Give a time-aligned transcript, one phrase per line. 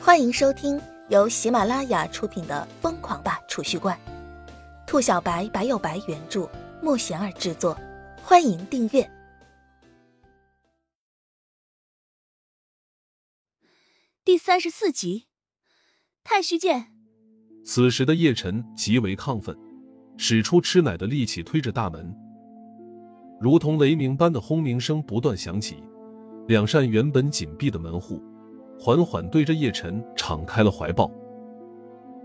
[0.00, 3.98] 欢迎收听由喜马拉雅出品的《疯狂吧储蓄罐》，
[4.86, 6.48] 兔小白白有白原著，
[6.80, 7.76] 莫贤儿制作。
[8.22, 9.10] 欢迎订阅
[14.24, 15.26] 第三十四集。
[16.22, 16.92] 太虚剑。
[17.64, 19.56] 此时的叶晨极为亢奋，
[20.16, 22.14] 使出吃奶的力气推着大门，
[23.40, 25.82] 如同雷鸣般的轰鸣声不断响起，
[26.46, 28.22] 两扇原本紧闭的门户。
[28.78, 31.10] 缓缓对着叶晨敞开了怀抱。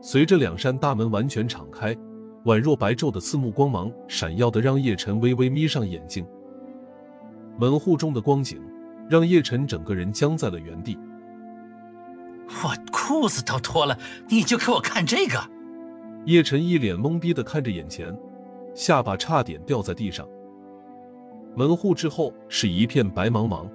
[0.00, 1.96] 随着两扇大门完全敞开，
[2.44, 6.24] 宛若白昼的刺目光芒闪耀的让叶晨微微眯上眼睛。
[7.58, 8.60] 门户中的光景
[9.08, 10.96] 让叶晨整个人僵在了原地。
[12.48, 15.40] 我裤子都脱了，你就给我看这个？
[16.26, 18.16] 叶晨一脸懵逼的看着眼前，
[18.74, 20.28] 下巴差点掉在地上。
[21.56, 23.66] 门户之后是一片白茫茫。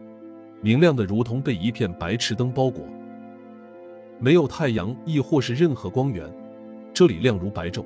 [0.62, 2.86] 明亮的如同被一片白炽灯包裹，
[4.20, 6.32] 没有太阳，亦或是任何光源，
[6.94, 7.84] 这里亮如白昼。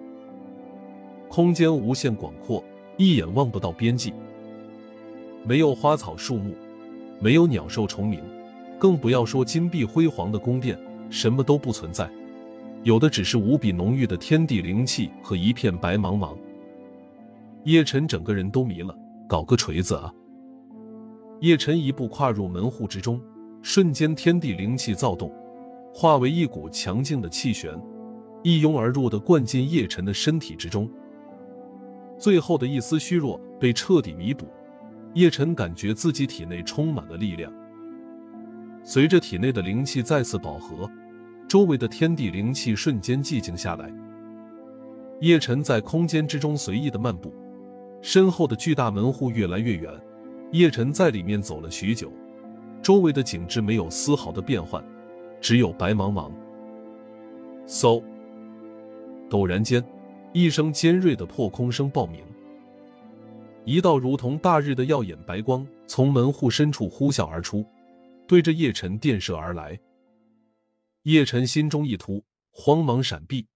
[1.29, 2.63] 空间无限广阔，
[2.97, 4.13] 一眼望不到边际。
[5.43, 6.53] 没有花草树木，
[7.19, 8.19] 没有鸟兽虫鸣，
[8.77, 10.77] 更不要说金碧辉煌的宫殿，
[11.09, 12.09] 什么都不存在。
[12.83, 16.35] 有的只是无比浓郁的天地灵气和一片白茫茫。
[17.63, 18.95] 叶晨整个人都迷了，
[19.27, 20.13] 搞个锤子啊！
[21.41, 23.21] 叶晨一步跨入门户之中，
[23.61, 25.31] 瞬间天地灵气躁动，
[25.93, 27.77] 化为一股强劲的气旋，
[28.41, 30.89] 一拥而入的灌进叶晨的身体之中。
[32.17, 34.47] 最后的一丝虚弱被彻底弥补，
[35.13, 37.51] 叶晨感觉自己体内充满了力量。
[38.83, 40.89] 随着体内的灵气再次饱和，
[41.49, 43.91] 周围的天地灵气瞬间寂静下来。
[45.19, 47.33] 叶晨在空间之中随意的漫步，
[48.01, 49.91] 身后的巨大门户越来越远。
[50.51, 52.11] 叶晨在里面走了许久，
[52.81, 54.83] 周围的景致没有丝毫的变换，
[55.41, 56.31] 只有白茫茫。
[57.67, 58.01] 嗖！
[59.29, 59.83] 陡然间，
[60.33, 62.23] 一声尖锐的破空声爆鸣，
[63.65, 67.65] 一道如同大日的耀眼白光从门户深处呼啸而出，
[68.27, 69.77] 对着叶晨电射而来。
[71.03, 73.47] 叶晨心中一突，慌忙闪避。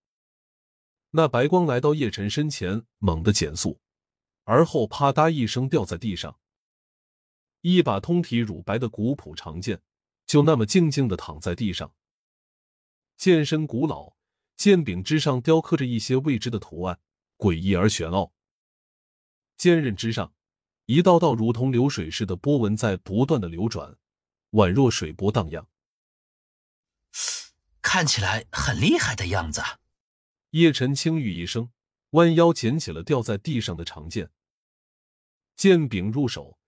[1.12, 3.80] 那白光来到叶晨身前，猛地减速，
[4.44, 6.36] 而后啪嗒一声掉在地上。
[7.62, 9.82] 一把通体乳白的古朴长剑，
[10.26, 11.94] 就那么静静的躺在地上。
[13.18, 14.14] 剑身古老，
[14.56, 17.00] 剑柄之上雕刻着一些未知的图案，
[17.38, 18.32] 诡异而玄奥。
[19.58, 20.34] 剑刃之上，
[20.86, 23.98] 一道道如同流水似的波纹在不断的流转，
[24.52, 25.68] 宛若水波荡漾。
[27.82, 29.62] 看起来很厉害的样子。
[30.52, 31.72] 叶晨轻语一声，
[32.12, 34.32] 弯腰捡起了掉在地上的长剑，
[35.56, 36.59] 剑柄入手。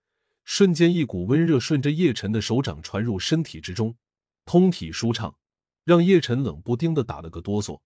[0.43, 3.95] 瞬间，一股温热顺着叶晨的手掌传入身体之中，
[4.45, 5.35] 通体舒畅，
[5.85, 7.79] 让叶晨冷不丁的打了个哆嗦。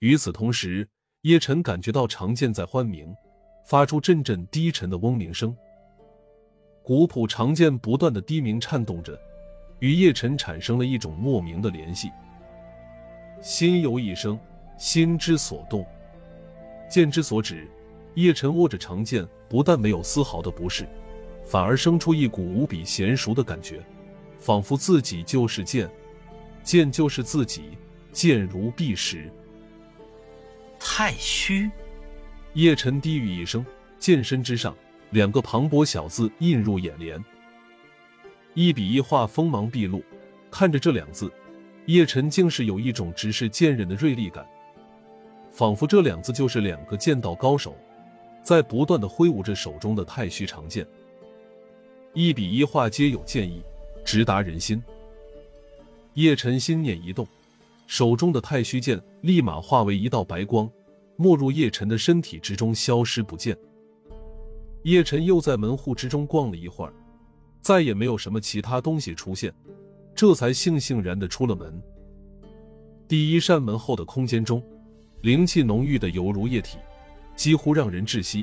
[0.00, 0.88] 与此同时，
[1.22, 3.14] 叶晨感觉到长剑在欢鸣，
[3.66, 5.56] 发出阵阵低沉的嗡鸣声。
[6.82, 9.18] 古朴长剑不断的低鸣颤动着，
[9.80, 12.10] 与叶晨产生了一种莫名的联系。
[13.42, 14.38] 心有一生，
[14.78, 15.86] 心之所动，
[16.88, 17.68] 剑之所指。
[18.14, 20.88] 叶晨握着长剑，不但没有丝毫的不适。
[21.46, 23.80] 反而生出一股无比娴熟的感觉，
[24.40, 25.88] 仿佛自己就是剑，
[26.64, 27.78] 剑就是自己，
[28.10, 29.30] 剑如碧石。
[30.78, 31.70] 太虚，
[32.54, 33.64] 叶晨低语一声，
[33.98, 34.76] 剑身之上
[35.10, 37.24] 两个磅礴小字映入眼帘，
[38.54, 40.02] 一笔一画锋芒毕露。
[40.50, 41.30] 看着这两字，
[41.86, 44.44] 叶晨竟是有一种直视剑刃的锐利感，
[45.50, 47.76] 仿佛这两字就是两个剑道高手，
[48.42, 50.86] 在不断的挥舞着手中的太虚长剑。
[52.16, 53.62] 一笔一画皆有剑意，
[54.02, 54.82] 直达人心。
[56.14, 57.28] 叶晨心念一动，
[57.86, 60.66] 手中的太虚剑立马化为一道白光，
[61.16, 63.54] 没入叶晨的身体之中，消失不见。
[64.84, 66.94] 叶晨又在门户之中逛了一会儿，
[67.60, 69.52] 再也没有什么其他东西出现，
[70.14, 71.82] 这才悻悻然的出了门。
[73.06, 74.62] 第一扇门后的空间中，
[75.20, 76.78] 灵气浓郁的犹如液体，
[77.36, 78.42] 几乎让人窒息。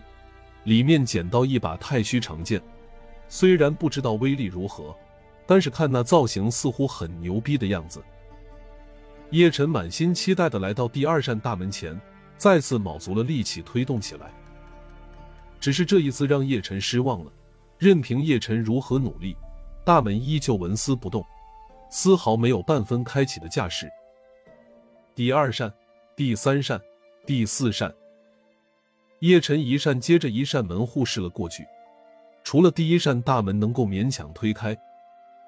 [0.66, 2.62] 里面捡到一把太虚长剑。
[3.28, 4.96] 虽然不知道威力如何，
[5.46, 8.04] 但是看那造型似乎很牛逼的样子。
[9.32, 12.00] 叶晨满心期待的来到第二扇大门前，
[12.38, 14.32] 再次卯足了力气推动起来。
[15.60, 17.32] 只是这一次让叶晨失望了，
[17.80, 19.36] 任凭叶晨如何努力，
[19.84, 21.26] 大门依旧纹丝不动，
[21.90, 23.90] 丝毫没有半分开启的架势。
[25.16, 25.74] 第二扇、
[26.16, 26.80] 第三扇、
[27.26, 27.92] 第四扇，
[29.20, 31.66] 叶晨一扇接着一扇门户试了过去。
[32.54, 34.78] 除了第一扇大门能够勉强推开，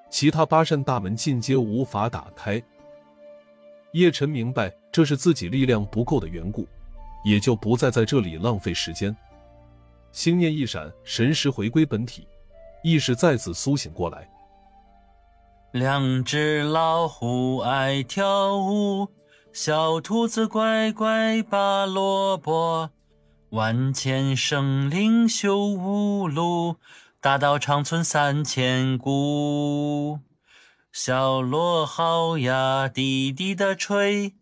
[0.09, 2.59] 其他八扇大门尽皆无法打开，
[3.91, 6.67] 叶晨明白这是自己力量不够的缘故，
[7.23, 9.15] 也就不再在这里浪费时间。
[10.11, 12.27] 心念一闪，神识回归本体，
[12.83, 14.27] 意识再次苏醒过来。
[15.73, 19.07] 两只老虎爱跳舞，
[19.53, 22.89] 小兔子乖乖拔萝卜。
[23.55, 26.75] 万千生灵修无路，
[27.21, 30.19] 大道长存三千古。
[30.91, 34.35] 小螺号呀，滴滴的吹，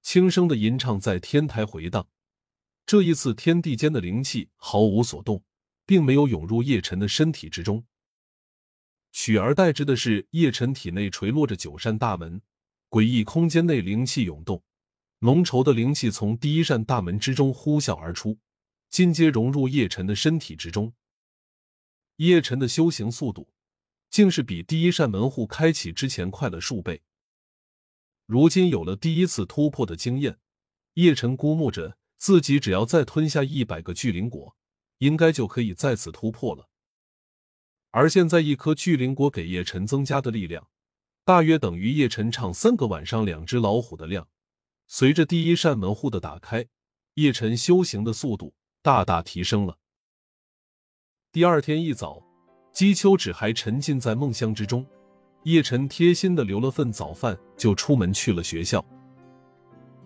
[0.00, 2.08] 轻声的吟唱在天台回荡。
[2.86, 5.44] 这一次，天地间的灵气毫无所动，
[5.84, 7.84] 并没有涌入叶辰的身体之中。
[9.12, 12.40] 取而代之的是，叶辰体内垂落着九扇大门，
[12.88, 14.62] 诡异空间内灵气涌动，
[15.20, 18.38] 浓稠的灵气从第一扇大门之中呼啸而出，
[18.88, 20.92] 尽皆融入叶辰的身体之中。
[22.16, 23.50] 叶辰的修行速度。
[24.10, 27.02] 竟是比第一扇门户开启之前快了数倍。
[28.24, 30.38] 如今有了第一次突破的经验，
[30.94, 34.56] 叶晨估摸着自己只要再吞下一百个巨灵果，
[34.98, 36.68] 应该就可以再次突破了。
[37.90, 40.68] 而现在一颗巨灵果给叶晨增加的力量，
[41.24, 44.28] 大约等于叶晨唱三个晚上两只老虎的量。
[44.90, 46.64] 随着第一扇门户的打开，
[47.14, 49.76] 叶晨修行的速度大大提升了。
[51.30, 52.22] 第二天一早。
[52.72, 54.86] 姬秋芷还沉浸在梦乡之中，
[55.42, 58.84] 叶晨贴心的留了份早饭，就出门去了学校。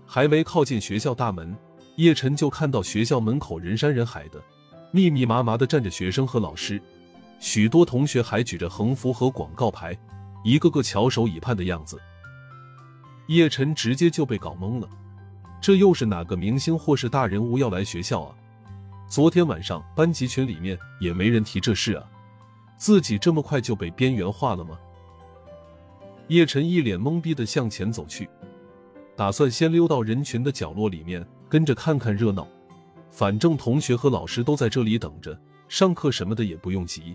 [0.06, 1.55] 还没靠近学校大门，
[1.96, 4.43] 叶晨就看到学校门口人山人海的，
[4.90, 6.81] 密密麻麻的站着学生和老师，
[7.38, 9.96] 许多同学还举着横幅和广告牌，
[10.43, 12.00] 一个个翘首以盼的样子。
[13.29, 14.89] 叶晨直接就被搞懵了，
[15.61, 18.35] 这又是哪个明星或是大人物要来学校啊？
[19.09, 22.05] 昨天晚上班级群里面也没人提这事啊。
[22.77, 24.79] 自己这么快就被边缘化了吗？
[26.29, 28.29] 叶晨一脸懵逼的向前走去，
[29.15, 32.47] 打算先溜到人群的角落里面跟着看看热闹。
[33.11, 35.39] 反正同学和老师都在这里等着，
[35.69, 37.15] 上课什么的也不用急。